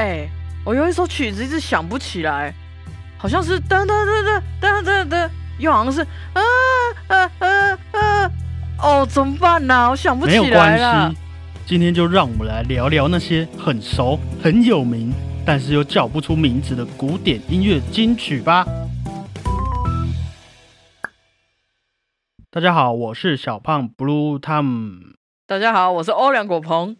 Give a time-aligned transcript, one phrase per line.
[0.00, 0.26] 哎，
[0.64, 2.54] 我有一首曲子一直想不起来，
[3.18, 6.00] 好像是噔噔噔噔噔噔噔，又好像是
[6.32, 6.40] 啊
[7.08, 8.32] 啊啊啊！
[8.82, 9.90] 哦，怎么办呢？
[9.90, 11.12] 我想不起来了。
[11.66, 15.12] 今天就让我们来聊聊那些很熟、很有名，
[15.44, 18.66] 但是又叫不出名字的古典音乐金曲吧。
[22.50, 25.12] 大家好，我是小胖 Blue Tom。
[25.46, 26.96] 大家好，我是欧良果鹏。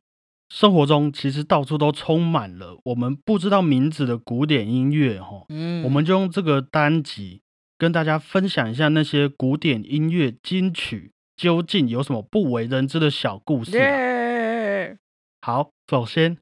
[0.51, 5.47] 生活中其实到处都充满了我们不知道名字的古典音乐，哈。
[5.49, 7.41] 嗯，我们就用这个单集
[7.79, 14.99] 跟大家分享一下那些古典音乐金曲究竟有什么不为人知的小故事。
[15.41, 16.37] 好，首先，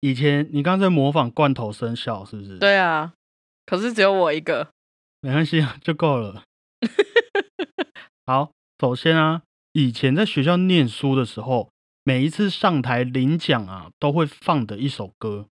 [0.00, 2.58] 以前你刚在模仿罐头声效，是不是？
[2.58, 3.14] 对啊，
[3.64, 4.68] 可是只有我一个。
[5.22, 6.44] 没关系，就够了。
[8.26, 11.70] 好，首先啊，以前在学校念书的时候，
[12.10, 15.46] 每一次上台领奖啊，都会放的一首歌。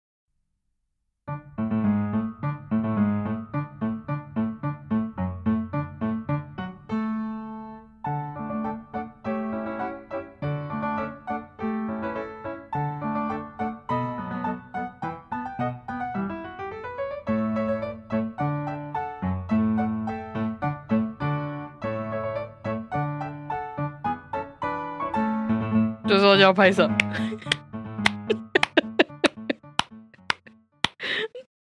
[26.09, 26.89] 就说要拍手，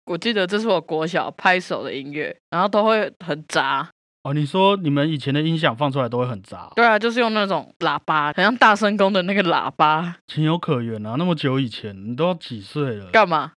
[0.05, 3.89] 我记得这是我国小拍手的音乐，然后都会很杂。
[4.21, 6.71] 哦，你说你们以前的音响放出来都会很杂？
[6.75, 10.17] 对啊，就是用那种喇叭，很像大声公的那个喇叭。
[10.27, 13.09] 情有可原啊，那么久以前，你都要几岁了？
[13.09, 13.53] 干嘛？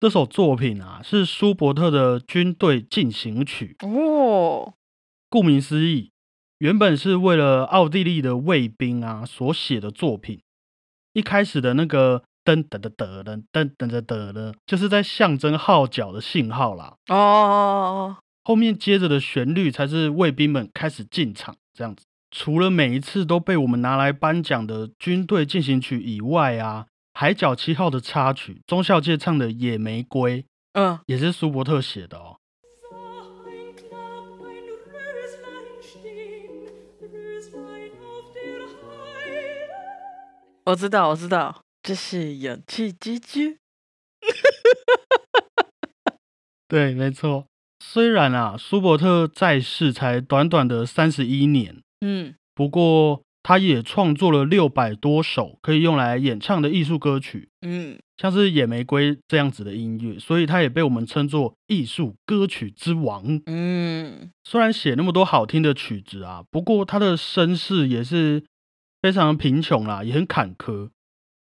[0.00, 4.74] 这首作品啊，是舒伯特的《军队进行曲》哦，
[5.28, 6.10] 顾名思义。
[6.60, 10.42] 原本是为了奥地利的卫兵啊所写的作品，
[11.14, 16.96] 一开始的那个噔噔噔噔噔噔噔噔噔，就是在象征号角的信号啦。
[17.08, 17.56] 哦哦哦
[18.14, 22.04] 哦，后面接着的旋律才是卫兵们开始进场这样子。
[22.30, 30.42] 除了每一次都被我们拿来颁奖的军队进行曲以外啊，海角七号的插曲，中校界唱的《野玫瑰》，
[30.74, 32.36] 嗯，也是舒伯特写的哦。
[40.64, 43.58] 我知道，我知道，这是氧气之居。
[46.68, 47.46] 对，没错。
[47.82, 63.40] 虽然啊，舒伯特在世才短短的三十一年，嗯，不过他也创作了六百多首可以用来演唱的艺术歌曲，嗯，像是《野玫瑰》这样子的音乐，所以他也被我们称作艺术歌曲之王。
[63.46, 68.44] 嗯，虽然写那么多好听的曲子啊，不过他的身世也是。
[69.02, 70.90] 非常贫穷啦，也很坎坷。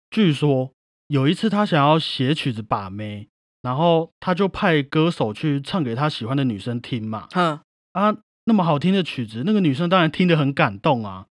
[0.09, 0.71] 据说
[1.07, 3.27] 有一次他想要写曲子把妹，
[3.61, 7.27] 然后他就派歌手去唱给他喜欢的女生听嘛。
[7.31, 7.59] 哼
[7.93, 11.27] 啊，那么好听的曲子，那个女生当然听得很感动啊。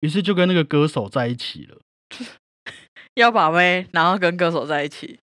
[0.00, 1.78] 于是就跟那个歌手在一起了。
[3.14, 5.18] 要把妹，然后跟歌手在一起。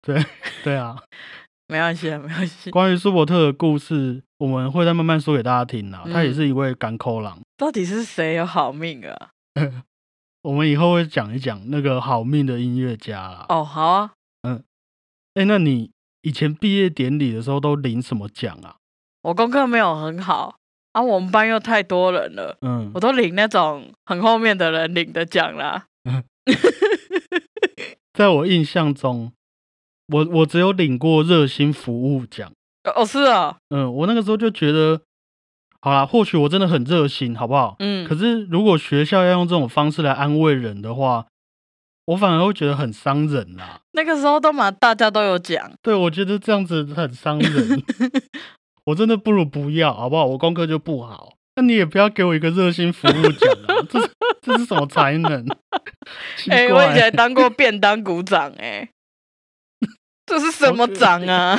[0.00, 0.24] 对
[0.62, 0.96] 对啊，
[1.68, 2.70] 没关系啊，没关系。
[2.70, 6.04] 关于舒伯特的故事，我们会再慢慢说给大家听啊。
[6.10, 7.40] 他也是一位干口狼。
[7.56, 9.30] 到底是谁有好命啊？
[10.42, 13.46] 我们以后会讲一讲那个好命的音乐家啦。
[13.48, 14.12] 哦，好啊。
[14.42, 14.62] 嗯，
[15.34, 15.90] 哎，那你
[16.22, 18.76] 以前毕业典礼的时候都领什么奖啊？
[19.22, 20.58] 我功课没有很好
[20.92, 22.58] 啊，我们班又太多人了。
[22.60, 25.86] 嗯，我都领那种很后面的人领的奖啦。
[28.12, 29.32] 在我印象中，
[30.08, 32.52] 我我只有领过热心服务奖。
[32.94, 33.56] 哦，是啊。
[33.70, 35.00] 嗯，我那个时候就觉得。
[35.84, 37.76] 好啦，或许我真的很热心，好不好？
[37.78, 38.08] 嗯。
[38.08, 41.26] 可是如果学校要用这种方式来安慰人的话，
[42.06, 43.82] 我反而会觉得很伤人啦。
[43.92, 45.70] 那个时候都嘛，大家都有讲。
[45.82, 47.82] 对，我觉得这样子很伤人。
[48.86, 50.24] 我真的不如不要，好不好？
[50.24, 53.76] 我功课就不好，那你也不要给我一个热心服务奖啊！
[53.90, 54.00] 这
[54.40, 55.46] 这是什么才能？
[56.48, 58.88] 哎，我以前当过便当股长，哎，
[60.24, 61.58] 这是什么掌啊？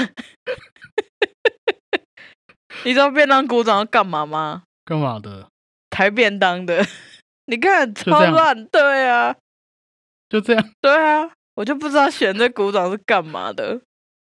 [2.85, 4.61] 你知道便当鼓掌要干嘛吗？
[4.85, 5.49] 干嘛的？
[5.89, 6.85] 抬便当的。
[7.47, 9.35] 你看超乱，对啊，
[10.29, 10.69] 就这样。
[10.79, 13.81] 对啊，我就不知道选这鼓掌是干嘛的。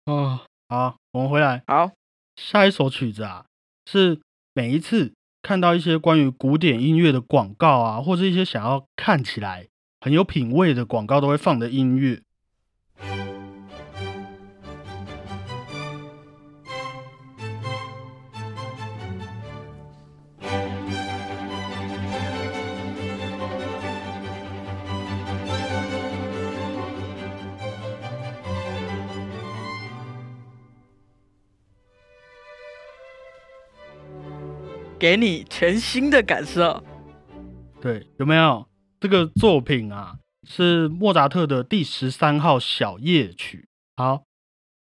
[0.06, 1.62] 哦，好，我们回来。
[1.68, 1.92] 好，
[2.34, 3.44] 下一首曲子啊，
[3.86, 4.20] 是
[4.54, 9.68] 每一次看到一些关于古典音乐的广告啊，或者一些想要看起来
[10.00, 12.22] 很有品味的广告都会放的音乐。
[34.98, 36.82] 给你全新的感受。
[37.80, 38.66] 对，有没有
[38.98, 40.16] 这个作品啊？
[40.46, 43.68] 是莫扎特的第十三号小夜曲。
[43.96, 44.24] 好，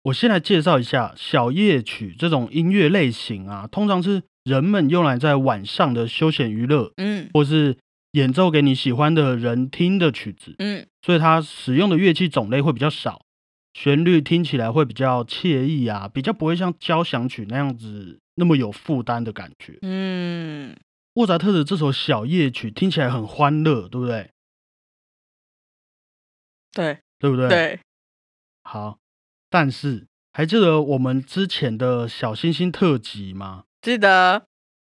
[0.05, 7.77] 我先来介绍一下小夜曲这种音乐类型啊，通常是人们用来在晚上的休闲娱乐，嗯，或是
[8.13, 13.23] 演奏给你喜欢的人听的曲子，嗯，所以它使用的乐器种类会比较少，
[13.75, 19.79] 旋律听起来会比较惬意啊，比较不会像交响曲那样子那么有负担的感觉。
[19.83, 20.77] 嗯，
[21.13, 24.31] 莫扎特的这首小夜曲听起来很欢乐，对不对？
[26.73, 27.49] 对，对不对？
[27.49, 27.81] 对，
[28.63, 28.99] 好，
[29.51, 33.65] 但是还记得我们之前的小星星特辑吗？
[33.83, 34.47] 记得。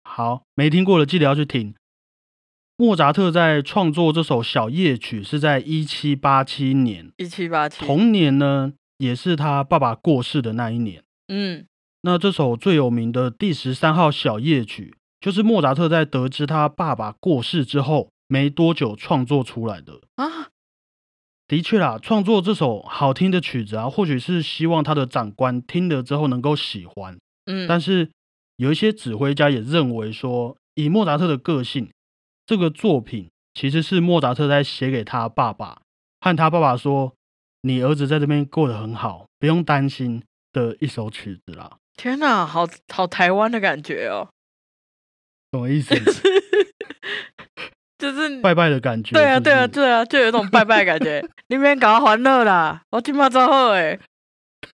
[0.03, 1.75] 好，没听过的记得要去听。
[2.77, 11.05] 莫扎特在创作这首小夜曲是在一七八七年，一七八七，同年呢，也是他爸爸过世的那一年。
[11.29, 11.67] 嗯，
[12.07, 20.51] 那这首最有名的第十三号小夜曲，就是莫扎特在得知他爸爸过世之后没多久创作出来的啊。
[21.49, 27.19] 的确啦，创作这首好听的曲子啊，或许是希望他的长官听了之后能够喜欢。
[27.47, 28.11] 嗯，但是
[28.57, 31.91] 有一些指挥家也认为说，以莫扎特的个性，
[32.45, 35.81] 这个作品其实是莫扎特在写给他爸爸，
[36.21, 37.15] 和他爸爸说
[37.63, 40.23] ：“你儿子在这边过得很好，不用担心”
[40.53, 41.79] 的一首曲子啦。
[41.97, 44.29] 天哪，好好台湾的感觉哦！
[45.53, 45.95] 什么意思？
[47.97, 51.25] 就是拜拜的感觉，对啊，对啊，对啊，就有一种拜拜感觉。
[51.49, 53.99] 你别搞欢乐啦，我今晚早好哎。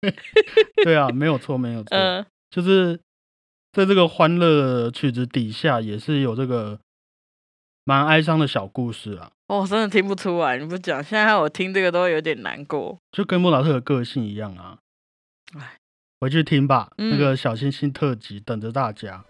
[0.83, 1.97] 对啊，没有错，没有错。
[1.97, 2.99] 嗯，就是
[3.73, 6.79] 在这个欢乐曲子底下，也是有这个
[7.83, 9.31] 蛮哀伤的小故事啊。
[9.47, 12.97] 哦，真的听不出来，你不讲，现在我听这个都有点难过。
[13.11, 14.77] 就跟莫扎特的个性一样啊。
[15.57, 15.77] 哎，
[16.19, 19.23] 回去听吧，那个小星星特辑等着大家。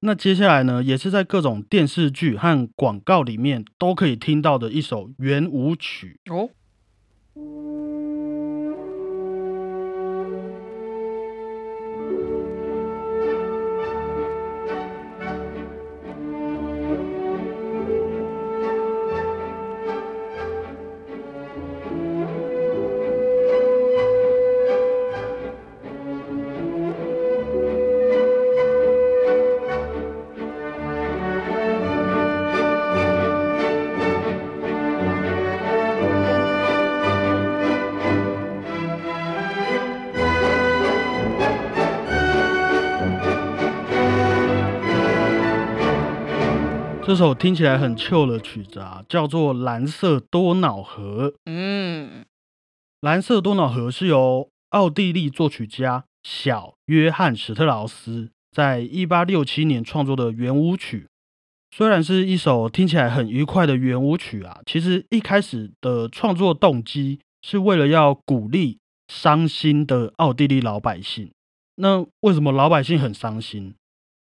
[0.00, 6.50] 那接下来呢，也是在各种电视剧和广告里面都可以听到的一首圆舞曲哦。
[47.14, 51.30] 这首听起来很 chill 的曲子啊，叫做《蓝色多瑙河》。
[51.44, 52.22] 嗯，
[53.02, 61.06] 《蓝色多瑙河》是由奥地利作曲家小约翰史特劳斯在一八六七年创作的圆舞曲。
[61.70, 71.30] 虽然是一首听起来很愉快的圆舞曲啊，其实一开始的创作动机是为了要鼓励伤心的奥地利老百姓。
[71.76, 73.76] 那为什么老百姓很伤心？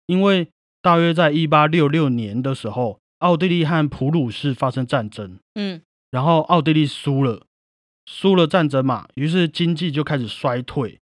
[0.05, 0.49] 因为
[0.83, 7.47] 大约在一八六六年的时候，奥地利和普鲁士发生战争，嗯，然后奥地利输了，
[8.05, 10.99] 输了战争嘛，于是经济就开始衰退，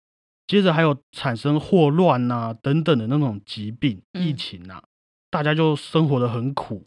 [0.46, 4.82] 接着还有产生霍乱呐等等的那种疾病、疫情呐，
[5.30, 6.86] 大家就生活的很苦。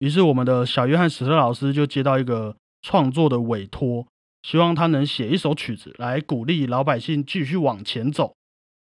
[0.00, 4.04] 于是我们的小约翰史特老师就接到一个创作的委托，
[4.42, 8.34] 希望他能写一首曲子来鼓励老百姓继续往前走。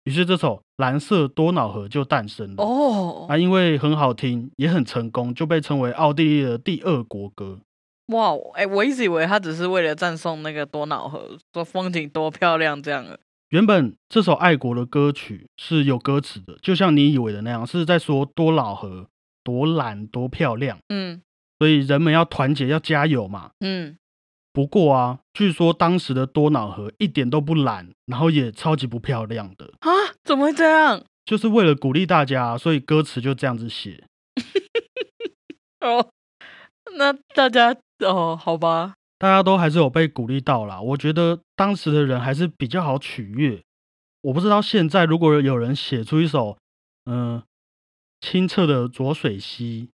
[0.06, 7.62] 于是这首《蓝色多瑙河》就诞生了哦，啊，因为很好听，也很成功，就被称为奥地利的第二国歌。
[8.08, 13.18] 哇，哎，我一直以为他只是为了赞颂那个多瑙河，说风景多漂亮这样的。
[13.50, 19.08] 原本这首爱国的歌曲是有歌词的，就像你以为的那样，是在说多瑙河
[19.44, 20.80] 多蓝多漂亮。
[20.90, 21.22] 嗯，
[21.60, 23.52] 所以人们要团结，要加油嘛。
[23.62, 23.98] 嗯。
[24.54, 29.90] 不过啊，据说当时的多瑙河一点都不蓝，然后也超级不漂亮的啊！
[30.24, 31.04] 怎么会这样？
[31.26, 34.04] 就是为了鼓励大家，所以歌词就这样子写。
[35.82, 36.08] 哦，
[36.98, 40.80] 那大家哦，好吧，大家都还是有被鼓励到啦。
[40.80, 43.64] 我觉得当时的人还是比较好取悦。
[44.22, 46.58] 我不知道现在如果有人写出一首
[47.06, 47.42] 嗯
[48.22, 49.90] 清澈的浊水溪，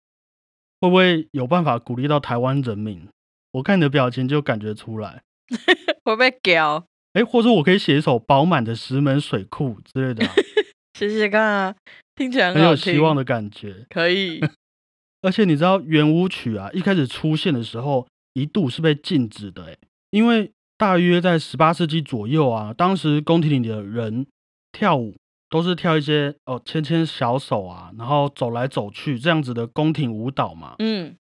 [0.82, 3.08] 会不会有办法鼓励到台湾人民？
[3.52, 5.24] 我看你的表情就感觉出来，
[6.04, 10.26] 会被屌哎，或者我可以写一首饱满的石门水库之类的，
[10.98, 11.76] 试试看啊，
[12.16, 13.86] 听起来很有希望的感觉。
[13.90, 14.40] 可以，
[15.22, 19.78] 而且你知道圆舞曲啊，一开始出现的时候一度是被禁止的，哎，
[20.12, 24.28] 因为大约在十八世纪左右啊，当时宫廷里的人
[24.72, 25.16] 跳舞
[25.50, 30.76] 都是跳一些哦牵牵小手啊，然后走来走去这样子的宫廷舞蹈嘛。
[30.78, 31.16] 嗯，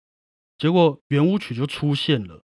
[0.59, 2.43] 结果圆舞曲就出现了，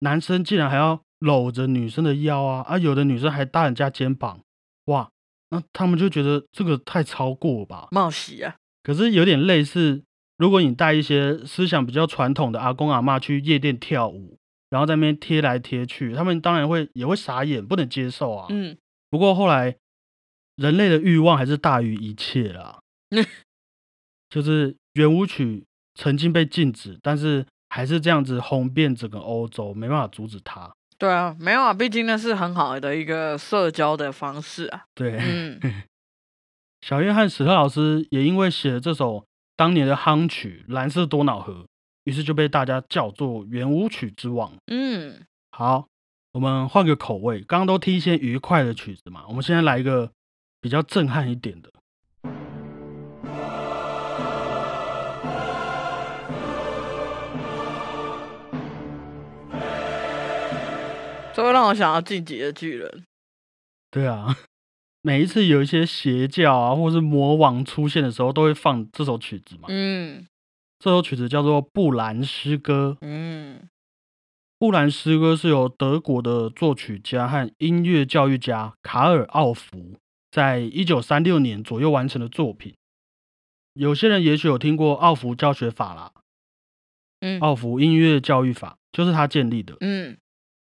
[0.00, 4.40] 男生竟然还要搂着女生的腰啊，啊，有的女生还搭人家肩膀，
[4.86, 5.10] 哇，
[5.50, 8.56] 那他们就觉得这个太超过吧，冒喜啊。
[8.82, 10.02] 可是有点类似，
[10.36, 18.46] 如果你带一些思想比较传统的阿公阿妈去夜店跳舞，然后在那边贴来贴去，他们当然会也会傻眼，不能接受啊。
[18.50, 18.76] 嗯。
[19.08, 19.76] 不过后来，
[20.56, 22.80] 人类的欲望还是大于一切啦。
[24.28, 30.72] 就是圆舞曲曾经被禁止，但是还是这样子红遍整个欧洲，没办法阻止它。
[30.98, 34.84] 对啊，没有啊，毕竟那是很好的一个社交的方式啊。
[34.94, 35.18] 对。
[35.20, 35.60] 嗯。
[36.80, 39.24] 小约翰史特老师也因为写了这首
[39.56, 41.52] 当年的夯曲《蓝色多瑙河》，
[42.04, 44.52] 于是就被大家叫做圆舞曲之王。
[44.66, 45.86] 嗯，好，
[46.32, 50.10] 我们换个口味，刚刚都听一些愉快的曲子嘛，我们现在来一个
[50.60, 51.72] 比较震撼一点的。
[61.34, 62.88] 这会让我想到《进击的巨人》。
[63.90, 64.36] 对啊。
[65.06, 69.66] 每一次有一些邪教啊，或者是魔王出现的时候，都会放这首曲子嘛。
[69.68, 70.26] 嗯，
[70.78, 72.96] 这首曲子叫做《布兰诗歌》。
[73.06, 73.58] 嗯，
[74.58, 79.98] 《布兰诗歌》是由德国的作曲家和音乐教育家卡尔奥弗
[80.30, 82.74] 在一九三六年左右完成的作品。
[83.74, 86.12] 有些人也许有听过奥弗教学法啦。
[87.20, 89.76] 嗯，奥弗音乐教育法就是他建立的。
[89.80, 90.16] 嗯，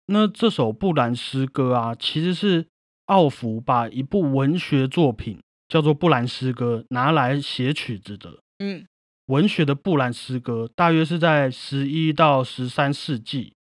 [0.09, 2.67] 那这首《布兰诗歌》啊，其实是。
[3.09, 8.37] 奥弗把一部文学作品叫做《布兰诗歌》拿来写曲子的。
[8.59, 8.85] 嗯，
[9.25, 13.55] 文学的布兰诗歌大约是在十一到十三世纪，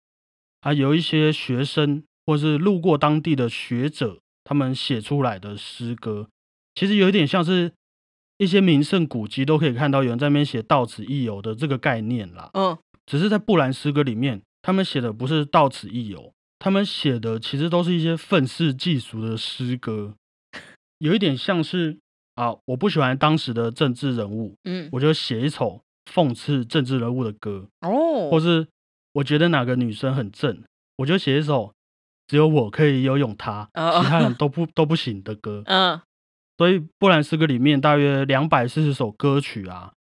[0.59, 6.27] 啊，有一些学生或是路过当地的学者，他们写出来的诗歌，
[6.75, 7.71] 其实有一点像是
[8.37, 12.49] 一些名胜古迹都可以看到有人在那边写“到此一游”的这个概念啦。
[12.53, 16.33] 嗯，只是在布兰诗歌里面，他们写的不是“到此一游”。
[16.59, 20.15] 他们写的其实都是一些愤世嫉俗的诗歌，
[20.97, 21.99] 有一点像是
[22.33, 28.67] 啊，我不喜欢当时的政治人物，嗯，我就写一首讽刺政治人物的歌哦，或是
[29.13, 30.63] 我觉得哪个女生很正，
[30.97, 31.73] 我就写一首
[32.25, 34.33] 只有我可以游泳她，其他人。
[34.35, 36.01] 都不都不行的歌，嗯，
[36.57, 39.93] 所以布兰诗歌里面大约两百四十首歌曲啊，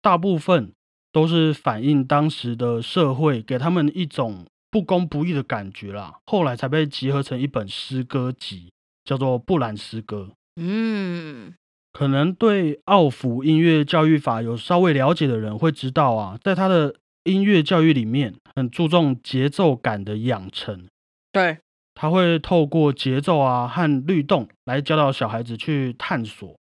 [0.00, 0.72] 大部分
[1.10, 4.46] 都是反映当时的社会，给他们一种。
[4.74, 8.72] 不公不义的感觉啦，后来才被集合成一本诗歌集，
[9.04, 10.30] 叫做《布兰诗歌》。
[10.56, 11.54] 嗯，
[11.92, 20.88] 可能对奥弗音乐教育法有稍微了解的人会知道啊，在他的音乐教育里面，很注重节奏感的养成。
[21.30, 21.58] 对，
[21.94, 26.52] 他会透过节奏啊和律动来教导小孩子去探索。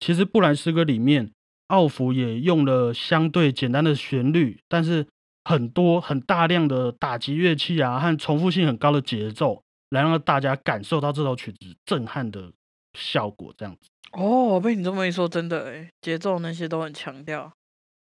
[0.00, 1.30] 其实《布兰诗歌》里面，
[1.66, 5.06] 奥弗也用了相对简单的旋律，但是。
[5.48, 12.52] 很多很大量的打击乐器啊，和重复性很高的节奏，来让大家感受到这首曲子震撼的
[12.92, 13.54] 效果。
[13.56, 17.50] 这样子哦，被你这么一说，真的诶，节奏那些都很强调，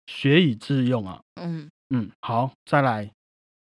[0.08, 1.22] 学以致用啊。
[1.36, 3.13] 嗯嗯，好，再来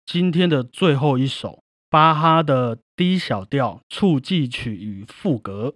[0.06, 5.75] 今天的最后一首巴哈的 D 小调促记曲与赋格。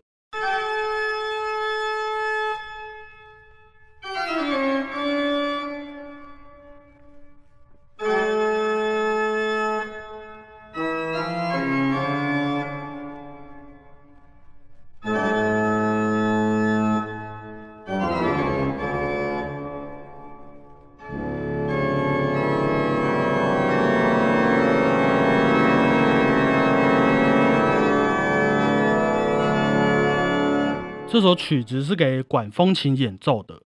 [31.12, 33.62] 这首曲子是给管风琴演奏的，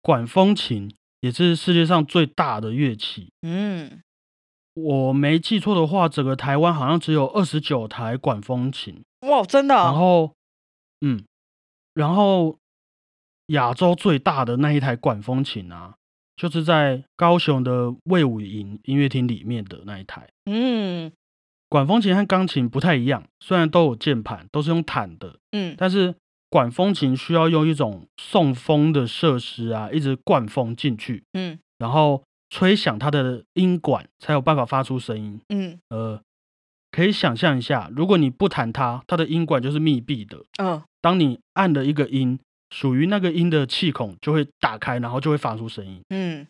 [0.00, 3.32] 管风琴也是世界上最大的乐器。
[3.42, 4.00] 嗯，
[4.74, 9.02] 我没记错的话，整个台湾好像只有二十九台管风琴。
[9.22, 9.74] 哇，真的？
[9.74, 10.32] 然后，
[11.00, 11.24] 嗯，
[11.92, 12.56] 然后
[13.46, 15.96] 亚洲最大的那一台管风琴啊，
[16.36, 20.28] 就是在高雄的魏武营音乐厅里面的那一台。
[20.44, 21.10] 嗯，
[21.68, 25.40] 管风琴和钢琴不太一样，虽然都有键盘，都是用弹的。
[25.50, 26.14] 嗯，但是。
[26.56, 36.18] 管风琴需要用一种送风的设施啊，一直灌风进去，嗯，然后吹响它的音管，才有办法发出声音，嗯，呃，
[36.90, 42.38] 可以想象一下，如果你不弹它，它的音管就是密闭的，嗯，当你按了一个音，
[42.70, 46.46] 属于那个音的气孔就会打开，然后就会发出声音，嗯，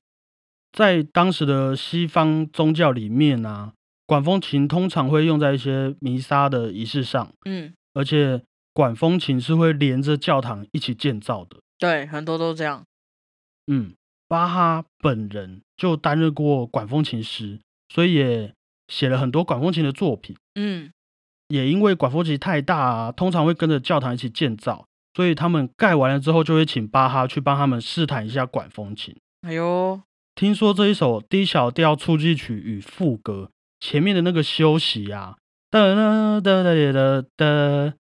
[0.70, 3.72] 在当时的西方宗教里面啊，
[4.06, 7.32] 管风琴通常会用在一些弥撒的仪式上。
[7.44, 8.40] 嗯，而且
[8.76, 11.56] 管风琴是会连着教堂一起建造的。
[11.78, 12.84] 对，很多都这样。
[13.68, 13.94] 嗯，
[14.28, 18.52] 巴哈本人就担任过管风琴师，所以也
[18.88, 20.36] 写了很多管风琴的作品。
[20.56, 20.92] 嗯，
[21.48, 29.16] 也因为管风琴太大啊，通常会跟着教堂一起建造，所以他们盖完了之后，就会请巴哈去帮他们试弹一下管风琴。
[29.40, 30.02] 哎呦！
[30.34, 35.38] 听说这一首 D 小调触记曲与副歌前面的那个休息啊，
[35.70, 37.94] 哒哒哒哒哒哒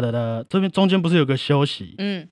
[0.00, 1.94] 哒哒哒，这边中间不是有个休息？
[1.98, 2.28] 嗯，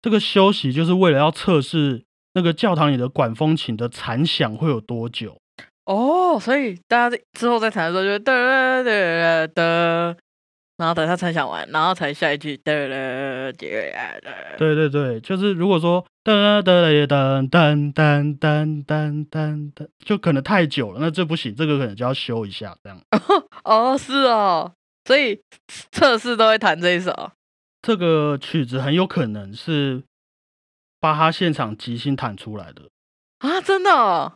[0.00, 2.04] 这个休息就是为了要测试
[2.34, 5.36] 那个教堂里的管风琴的残响会有多久。
[5.84, 9.62] 哦，所以大家之后再弹的时候就哒哒哒哒，
[10.76, 14.56] 然后等它残响完，然后才下一句哒哒哒哒。
[14.56, 18.64] 对对对，就是如果说哒哒哒哒哒哒哒哒
[19.28, 23.00] 哒哒，就可能太久了，那这不行，这个可能就要修一下这样。
[23.64, 24.72] 哦，是哦。
[25.04, 25.40] 所以
[25.90, 27.32] 测试都会弹这一首。
[27.80, 30.04] 这个曲子很有可能是
[31.00, 32.88] 巴哈现场即兴弹出来的
[33.38, 33.60] 啊！
[33.60, 34.34] 真的？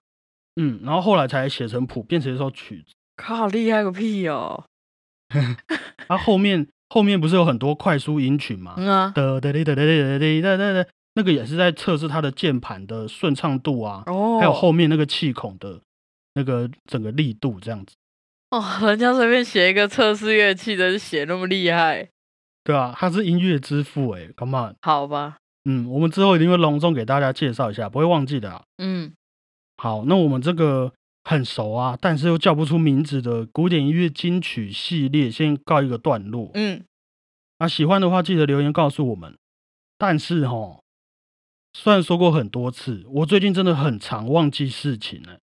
[0.56, 2.94] 嗯，然后后来才写成谱，变成一首曲子。
[3.16, 4.64] 靠，厉害个屁哦！
[6.08, 8.74] 他 后面后面不是有很多快速音群吗？
[8.76, 15.80] 嗯啊，哒哒哒哒哒哒哒哒哒，那个也是在测试它的键盘的顺畅度啊，哦，还有后面那个气孔的
[16.34, 17.94] 那个整个力度这样子。
[18.50, 22.08] 哦，人家随便写一个测试乐器的，写那么厉害？
[22.64, 28.62] 对啊，他是音乐之父哎，Come on，好吧，嗯，我们之后一定会隆重给大家介绍一下，不会忘记的啊。
[28.78, 29.12] 嗯，
[29.76, 30.92] 好，那我们这个。
[31.28, 36.52] 很熟啊，但是又叫不出名字的古典音乐金曲系列，先告一个段落。
[36.54, 36.84] 嗯，
[37.58, 39.36] 啊喜欢的话记得留言告诉我们。
[39.98, 40.78] 但是哈，
[41.72, 45.38] 虽然说过很多次，我最近真的很常忘记事情呢。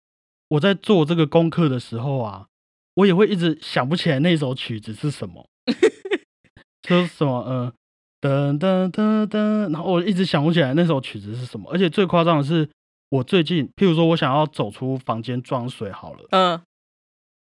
[0.50, 2.48] 我在做这个功课的时候啊，
[2.96, 5.48] 我也会一直想不起来那首曲子是什么，
[6.88, 7.74] 是什么嗯
[8.22, 12.70] 噔噔噔噔，然后我一直想不起来那首曲子是什么，而且最夸张的是。
[13.12, 16.62] 我最近，譬如说，我想要走出房间装水好了，嗯，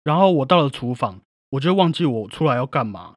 [0.05, 3.17] 然后我到了厨房，我就忘记我出来要干嘛，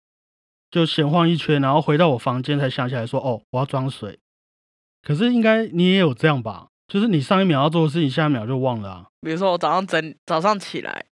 [0.71, 4.17] 就闲晃一圈，然后回到我房间才想起来说，哦，我要装水。
[5.03, 6.69] 可是应该你也有这样吧？
[6.87, 9.07] 就是你上一秒要做的事情，下一秒就忘了啊。
[9.21, 11.05] 比如说我早上整早上起来，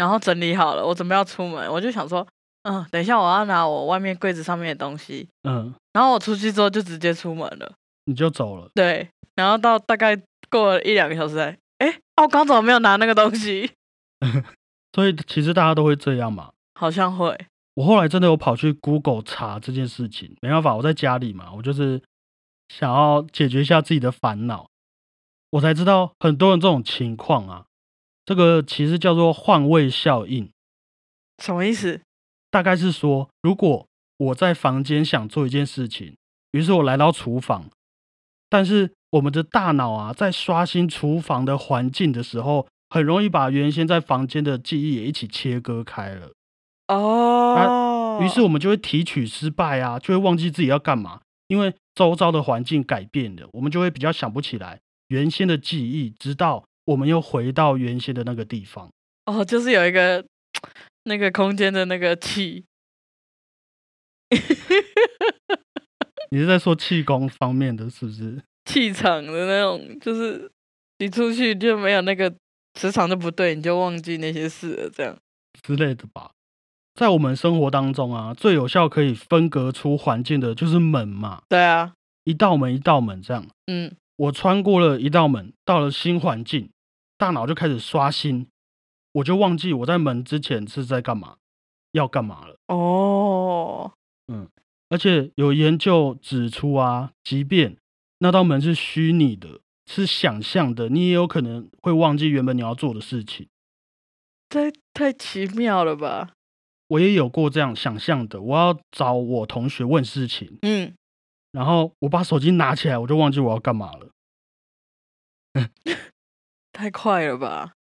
[0.00, 2.26] 然后整理好了，我准备要出门，我就想说，
[2.62, 7.72] 嗯，等一下我要拿我外面柜子上面的东西，嗯，然后我出去之后就直接出门了，
[8.06, 10.18] 你就走了，对，然后到大概。
[10.52, 13.70] 过了一两个小时，哎，哎，我刚怎么没有拿那个东西？
[14.92, 17.38] 所以其实大家都会这样嘛，好像会。
[17.74, 22.02] 我后来真的有跑去 Google 查这件事情，没办法，我在家里嘛，我就是
[22.66, 24.66] 想要解决一下自己的烦恼，
[25.50, 27.66] 我才知道很多人这种情况啊，
[28.30, 30.48] 这个其实叫做换位效应。
[31.42, 32.00] 什么意思？
[32.48, 33.88] 大概是说，如果
[34.18, 36.14] 我在房间想做一件事情，
[36.52, 37.68] 于是我来到厨房，
[38.48, 38.92] 但是。
[39.14, 46.30] 我们的大脑啊，在刷新厨房的环境的时候，很容易把原先在房间的记忆也一起切割开了。
[46.86, 58.90] 哦，于是我们就会提取失败啊，就会忘记自己要干嘛，因为周遭的环境改变了，我们就会比较想不起来原先的记忆，直到我们又回到原先的那个地方。
[59.26, 60.24] 哦，就是有一个
[61.04, 62.64] 那个空间的那个气。
[66.32, 68.40] 你是在说气功方面的是不是？
[68.64, 70.50] 气场的那种，就是
[70.98, 72.32] 你出去就没有那个
[72.74, 75.16] 磁场就不对，你就忘记那些事了，这样
[75.62, 76.30] 之类的吧。
[76.94, 81.42] 在我们生活当中啊，最有效可以分隔出环境的就是门嘛。
[81.48, 83.44] 对啊，一道门一道门这样。
[83.66, 86.68] 嗯，我穿过了一道门，到了新环境，
[87.16, 88.46] 大脑就开始刷新，
[89.12, 91.38] 我就忘记我在门之前是在干嘛，
[91.92, 92.58] 要干嘛了。
[92.66, 93.92] 哦，
[94.28, 94.46] 嗯，
[94.90, 97.78] 而且有研究指出啊，即便
[98.18, 103.48] 那道门是虚拟的，是想象的，你也有可能会忘记原本你要做的事情。
[104.50, 106.34] 这太奇妙了吧！
[106.88, 110.92] 我也有过这样想象的，我要找我同学问事情，嗯，
[111.52, 114.10] 然后我把手机拿起来，我就忘记我要干嘛了。
[116.72, 117.74] 太快了吧！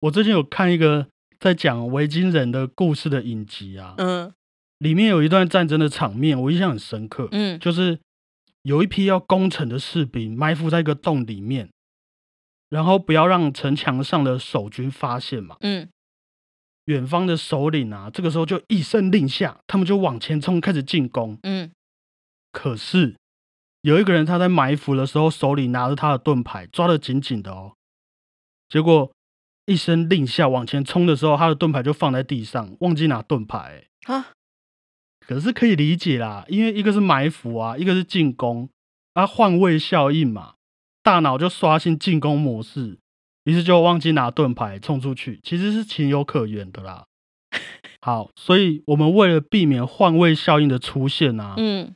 [0.00, 4.32] 我最近有看一个在讲维京人的故事的影集啊，嗯，
[4.78, 8.00] 里面有一段战争的场面，我印象很深刻，嗯，就是。
[8.64, 11.70] 有一批要攻城的士兵埋伏在一个洞里面，
[12.68, 15.56] 然后不要让城墙上的守军发现嘛。
[15.62, 15.88] 嗯，
[16.84, 21.38] 远方的首领啊，这个时候就一声令下，他们就往前冲，开始进攻。
[21.42, 21.72] 嗯，
[22.52, 23.16] 可是
[23.82, 27.72] 有一个人他在埋伏的时候，手里拿着他的盾牌，抓得紧紧的哦。
[28.68, 29.10] 结果
[29.66, 34.32] 一声令下往前冲的时候，他的盾牌就放在地上，忘记拿盾牌啊。
[35.20, 38.68] 可是可以理解啦，因为一个是埋伏啊，一个是进攻，
[39.14, 40.54] 啊换位效应嘛，
[41.04, 42.98] 大脑就刷新进攻模式，
[43.44, 47.06] 于是就忘记拿盾牌冲出去，其实是情有可原的啦。
[48.02, 51.94] 好，所以我们为了避免换位效应的出现啊，嗯，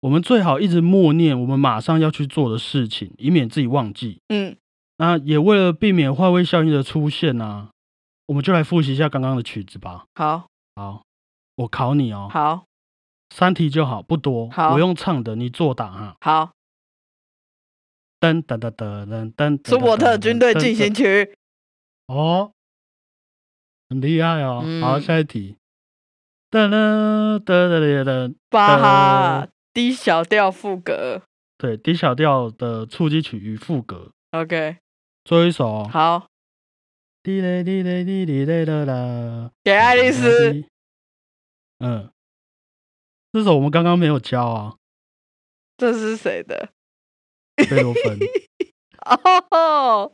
[0.00, 4.20] 我们最好一直默念我们马上要去做的事情，以免自己忘记。
[4.28, 4.56] 嗯，
[4.96, 7.70] 那也为了避免坏位效应的出现呢，
[8.26, 10.06] 我们就来复习一下刚刚的曲子吧。
[10.14, 11.02] 好，好，
[11.56, 12.28] 我考你哦。
[12.30, 12.64] 好，
[13.34, 14.48] 三题就好，不多。
[14.50, 16.16] 好，我用唱的，你作答哈。
[16.20, 16.52] 好。
[18.20, 21.34] 噔噔噔噔噔噔，苏伯特军队进行曲。
[22.06, 22.52] 哦。
[23.88, 24.62] 很厉害哦！
[24.80, 25.56] 好，下一题。
[26.50, 31.22] 噔噔噔噔噔，巴哈 D 小调副歌。
[31.56, 34.10] 对，D 小调的触击曲与副歌。
[34.32, 34.78] OK，
[35.24, 35.84] 最后一首。
[35.84, 36.26] 好。
[37.22, 39.50] 滴嘞滴嘞滴滴嘞啦啦。
[39.62, 40.64] 给爱丽丝。
[41.78, 42.10] 嗯，
[43.32, 44.76] 这首我们刚刚没有教啊。
[45.76, 46.70] 这是谁的？
[47.56, 48.18] 贝多芬。
[49.50, 50.12] 哦。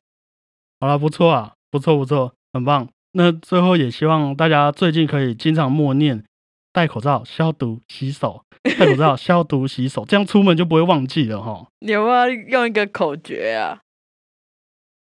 [0.81, 2.89] 好了，不错啊，不错不错，很棒。
[3.13, 6.25] 那最后也希望大家最近可以经常默念
[6.73, 11.69] 戴口罩、消毒、洗手，戴口罩、消毒、洗手，这样出门就不会忘记了哈。
[11.81, 13.81] 你有没有用一个口诀啊？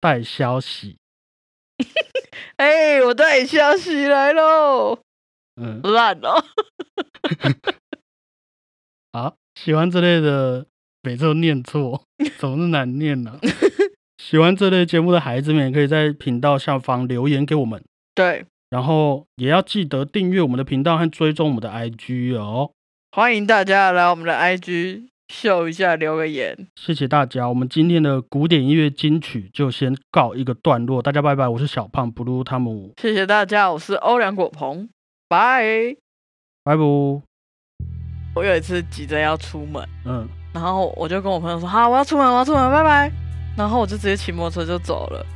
[0.01, 0.97] 带消息。
[2.57, 4.99] 哎，我带消息来喽。
[5.61, 6.45] 嗯，烂了。
[9.13, 10.67] 啊，喜欢这类的，
[11.03, 12.05] 每次都念错，
[12.39, 13.39] 总是难念呢。
[14.19, 17.83] 喜欢这类节目的孩子们，也可以在频道下方留言给我们。
[18.15, 22.73] 对，然后也要记得订阅我们的频道和追踪我们的 IG 哦。
[23.13, 26.57] 欢迎大家来我们的 IG 秀一下，留个言。
[26.77, 31.49] 谢谢大家，我们今天的古典音乐金曲就先告一个段落，大家拜拜。
[31.49, 34.89] 我是小胖 blue 汤姆，谢谢大家，我是欧良果鹏，
[35.29, 35.97] 拜
[36.63, 37.21] 拜不。
[38.37, 43.11] 我有一次急着要出门，嗯，然后我就跟我朋友说，好，我要出门，我要出门，拜拜。
[43.57, 45.27] 然后我就直接骑摩托车就走了。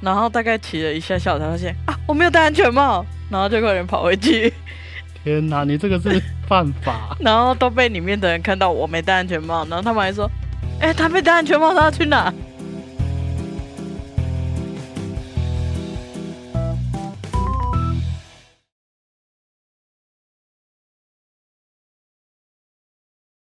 [0.00, 4.52] 然后大概骑了一下下，我才发现啊，我没有戴安全帽，然后就快点跑回去。
[5.28, 7.14] 天哪，你这个是犯法！
[7.20, 10.30] 然后都被里面的人看到我没戴安全帽，然后他们还说，
[10.80, 12.32] 哎，他没戴安全帽，他要去哪？